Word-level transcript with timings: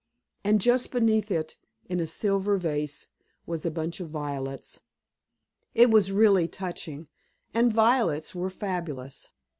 And 0.43 0.59
just 0.59 0.89
beneath 0.89 1.29
it, 1.29 1.57
in 1.85 1.99
a 1.99 2.07
silver 2.07 2.57
vase, 2.57 3.09
was 3.45 3.67
a 3.67 3.69
bunch 3.69 3.99
of 3.99 4.09
violets. 4.09 4.79
It 5.75 5.91
was 5.91 6.11
really 6.11 6.47
touching, 6.47 7.07
and 7.53 7.71
violets 7.71 8.33
were 8.33 8.49
fabulous. 8.49 9.29